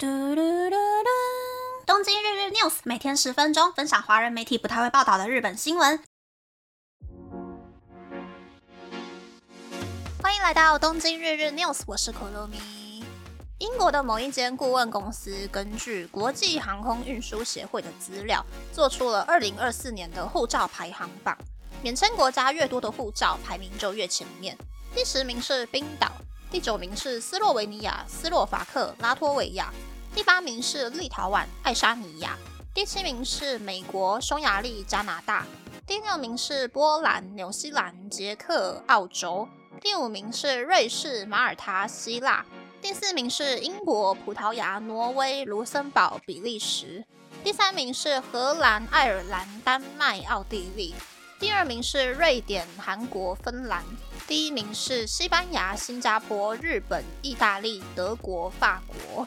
[0.00, 1.08] 嘟嘟嘟嘟！
[1.84, 6.00] 东京日日 news 每天十分钟，分享华人媒体不太会报道的日本新闻。
[10.22, 13.02] 欢迎来到东京日日 news，我是可乐咪。
[13.58, 21.36] 英国的某一间顾问公司根据国际航空运输协会的资料，做出了二零二四年的护照排行榜。
[21.82, 24.56] 免签国家越多的护照排名就越前面。
[24.94, 26.12] 第十名是冰岛。
[26.50, 29.66] 第九名是斯洛维尼亚、斯洛伐克、拉脱维亚；
[30.14, 32.30] 第八名是立陶宛、爱沙尼亚；
[32.72, 35.44] 第七名是美国、匈牙利、加拿大；
[35.86, 39.46] 第六名是波兰、纽西兰、捷克、澳洲；
[39.82, 42.42] 第五名是瑞士、马耳他、希腊；
[42.80, 47.04] 第四名是英国、葡萄牙、挪威、卢森堡、比利时；
[47.44, 50.94] 第三名是荷兰、爱尔兰、丹麦、奥地利；
[51.38, 53.84] 第二名是瑞典、韩国、芬兰。
[54.26, 59.24] 第一名是西班牙、新加坡、日本、意大利、德国、法国。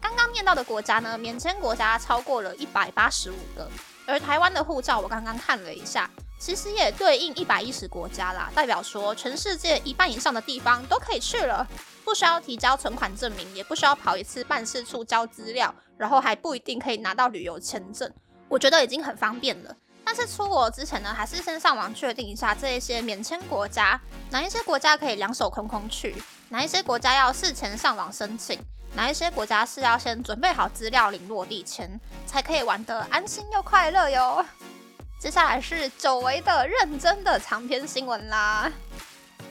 [0.00, 3.68] 刚刚念到的国家呢，免签国家超过了一百八十五个。
[4.06, 11.68] 而台湾的护照，我刚刚看了一下，其实也对应一百一十国家啦，代表说全世界一半以上的地方都可以去了，
[12.02, 18.10] 不需要提交存款证明，也不需要跑一次办事处交资料，然后还不一定可以拿到旅游签证。
[18.48, 19.76] 我觉得已经很方便了。
[20.08, 26.14] 但是出国之前呢，还是先上网确定一下这一些免签国家，哪一些国家可以两手空空去，
[26.50, 28.56] 哪一些国家要事前上网申请，
[28.94, 34.46] 哪一些国家是要先准备好资料领落地签，才可以玩得安心又快乐哟。
[35.18, 38.70] 接下来是久违的认真的长篇新闻啦。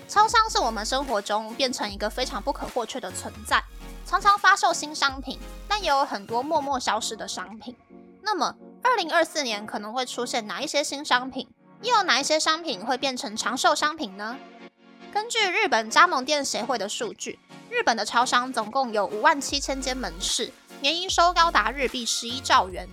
[0.07, 3.61] 超商是我们生活中变成一个非常不可或缺的存在，
[4.05, 7.75] 常常发售新商品，但也有很多默默消失的商品。
[8.21, 8.55] 那么
[8.85, 11.47] 二零二四年可能会出现哪一些新商品？
[11.81, 14.37] 又有哪一些商品会变成长寿商品呢？
[15.11, 17.39] 根据日本加盟店协会的数据，
[17.71, 22.87] 日本的超商总共有五万七千间门市，年营收高达日币十一兆元。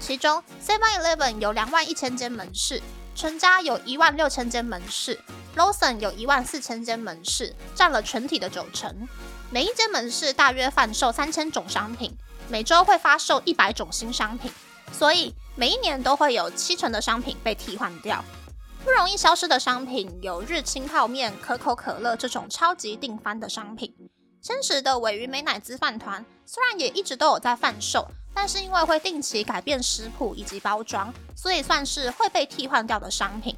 [0.00, 2.80] 其中，Seven Eleven 有两万一千间门市，
[3.14, 5.20] 全家有一万六千间门市
[5.54, 9.06] ，Lawson 有一万四千间门市，占了全体的九成。
[9.50, 12.16] 每一间门市大约贩售三千种商品，
[12.48, 14.50] 每周会发售一百种新商品。
[14.92, 18.24] 所以每一年都会有七成的商品被替换掉，
[18.84, 23.94] 不容易消失的商品有日清泡面、可口可乐这种超级定番的商品。
[24.42, 33.56] 真实的尾鱼美乃滋饭团虽然也一直都有在贩售，但是因为会定期改变食谱以及包装，所以算是会被替换掉的商品。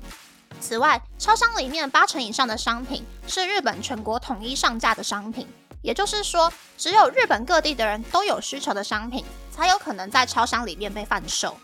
[0.61, 5.47] 此外，超商里面八成以上的商品是日本全国统一上架的商品。
[5.87, 11.57] 也就是说，只有日本各地的人都有需求的商品，才有可能在超商里面被贩售。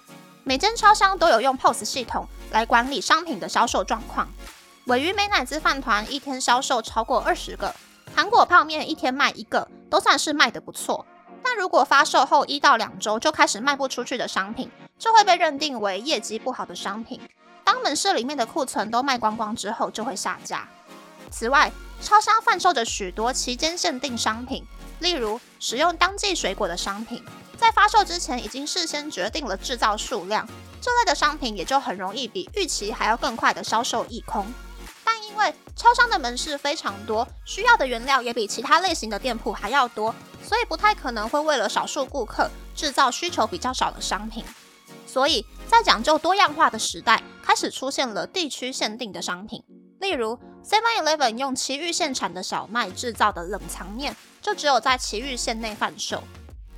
[0.45, 4.29] 每间超商都有用 POS 系统来管理商品的销售状况。
[4.85, 7.75] 尾鱼美乃滋饭团一天销售超过二十个，
[8.15, 11.05] 糖果泡面一天卖一个，都算是卖得不错。
[11.43, 17.21] 但如果发售后一到两周就开始卖不出去的商品，就会被认定为业绩不好的商品。
[17.65, 20.69] 当门市里面的库存都卖光光之后，就会下架。
[21.29, 24.67] 此外，超商贩售着许多期间限定商品，
[24.99, 27.25] 例如使用当季水果的商品，
[27.57, 30.47] 在发售之前已经事先决定了制造数量，
[30.81, 34.53] 这类的商品也就很容易比预期还要更快的销售一空。
[35.05, 44.45] 但因为超商的门市非常多，需要的原料也比其他类型的店铺还要多，所以不太可能会为了少数顾客制造需求比较少的商品。
[45.07, 49.63] 所以在讲究多样化的时代，开始出现了地区限定的商品。
[50.01, 56.23] 例如，Seven Eleven 用奇玉县产的小麦制造的冷藏面，就只有在奇玉县内贩售。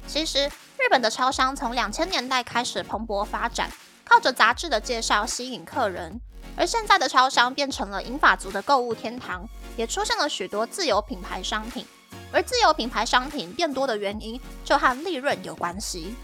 [0.06, 0.46] 其实，
[0.78, 3.70] 日本的超商从两千年代开始蓬勃发展，
[4.04, 6.20] 靠着杂志的介绍吸引客人。
[6.56, 11.86] 而现在的超商变成了银发族的购物天堂，也出现了许多自有品牌商品。
[12.32, 16.14] 而自有品牌商品变多的原因，就和利润有关系。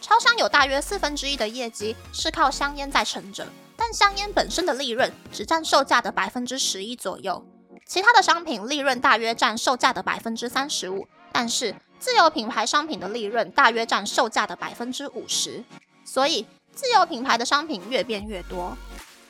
[0.00, 3.46] 超商有大约四分之一的业绩是靠香烟在撑着。
[3.76, 7.44] 但香烟本身的利润只占售价的百分之十一左右，
[7.86, 15.64] 其他的商品利润大约占售价的百分之三十五，但是自有品牌商品的利润大约占售价的百分之五十，
[16.04, 18.76] 所以自有品牌的商品越变越多。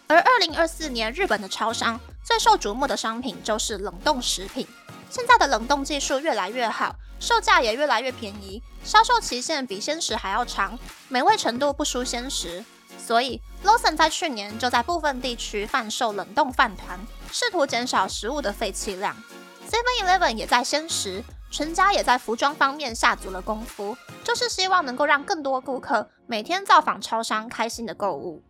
[0.08, 4.66] 而二零二四年日本的超商最受瞩目的商品就是冷冻食品，
[5.08, 10.78] 现在的冷冻技术越来越好，售价也越来越便宜，销售期限比鲜食还要长，
[11.08, 12.62] 美味程度不输鲜食。
[13.12, 16.98] 所以，Lawson 在去年就在部分地区贩售冷冻饭团，
[17.30, 19.14] 试图减少食物的废弃量。
[19.68, 23.94] Seven Eleven 也在鲜食，全家也在服装方面下足了功夫，
[24.24, 28.42] 就是希望能够让更多顾客每天造访超商，开心的购物。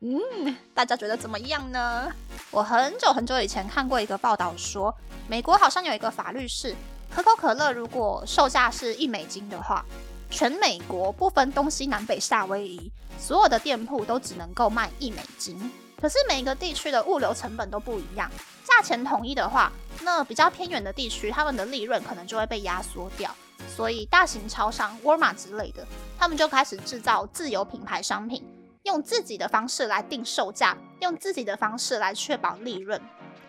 [0.00, 2.12] 嗯，大家觉得怎么样呢？
[2.50, 4.94] 我很久很久以前看过一个报道，说
[5.26, 6.76] 美国好像有一个法律是，
[7.08, 9.82] 可口可乐如果售价是一美金的话，
[10.30, 15.70] 全美国不分东西南北夏威夷，所有的店铺都只能够卖一美金。
[16.00, 18.30] 可是每个地区的物流成本都不一样，
[18.64, 19.70] 价钱统一的话，
[20.02, 23.30] 那比较偏远的地区，他们的利润可能就会被压缩掉。
[23.76, 25.86] 所以大型超商沃尔玛之类的，
[26.18, 28.42] 他们就开始制造自有品牌商品，
[28.84, 32.98] 用自己的方式来定售价，用自己的方式来确保利润。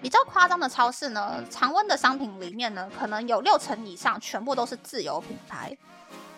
[0.01, 5.77] 比较夸张的超市呢，常温的商品里面呢，可能有六成以上全部都是自有品牌。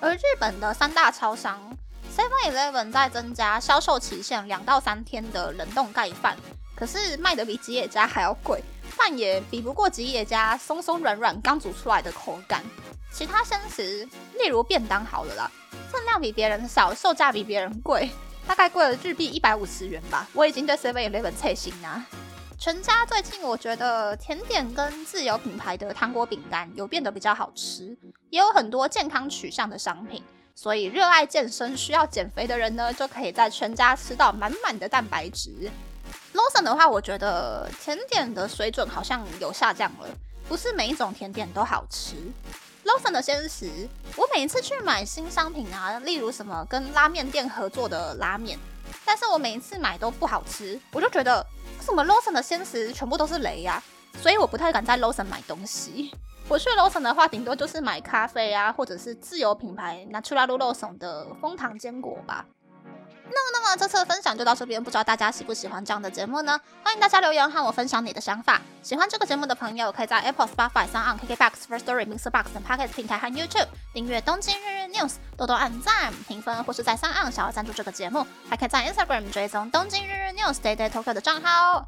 [0.04, 1.58] 而日本的三大超商
[2.14, 6.36] Seven Eleven 在增加销售期限两到三天的冷冻盖饭，
[6.76, 12.62] 可是卖的比吉野家还要贵，饭也比不过吉野家松松软软刚煮出来的口感。
[13.14, 14.06] 其他鲜食，
[14.38, 15.50] 例如便当好了啦，
[15.90, 18.10] 分量比别人少，售价比别人贵，
[18.46, 20.28] 大概贵了日币一百五十元吧。
[20.34, 22.06] 我已经对 Seven Eleven 脆心啦。
[22.64, 27.94] 全家最近我觉得甜点跟自有品牌的糖果饼干有变得比较好吃，
[28.30, 30.24] 也有很多健康取向的商品，
[30.56, 35.70] 所以热爱健身需要减肥的人呢，就可以在全家吃到满满的蛋白质。
[36.34, 40.08] Lawson 的话，我觉得甜点的水准好像有下降了，
[40.48, 42.16] 不是每一种甜点都好吃。
[42.86, 48.58] Lawson 的鲜食，我每一次去买新商品啊，例如什么跟拉面店合作的拉面，
[49.04, 51.46] 但是我每一次买都不好吃，我就觉得。
[51.84, 53.84] 什么 Lawson 的鲜食全部都是雷呀，
[54.22, 56.12] 所以我不太敢在 Lawson 买东西。
[56.48, 62.46] 我去 Lawson 的话，顶多就是买咖啡啊，或者是自有品牌 Natural Lawson 的枫糖坚果吧。
[63.26, 66.60] 那么，那么这次的分享就到这边，不知道大家喜不喜欢这样的节目呢？
[66.84, 68.62] 欢迎大家留言和我分享你的想法。
[68.82, 80.76] 喜欢这个节目的朋友，可以在 Apple、Spotify、上 o n KKBox、First Story、Mixer Box 等 Podcast 平台和 YouTube 订阅《东京日日 News》，多多按赞、评分，或是在三按想要赞助这个节目，还可以在 Instagram 追踪《东京日日 News》Day
[80.76, 81.88] Day Tokyo 的账号哦。